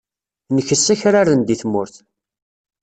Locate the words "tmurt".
1.61-1.95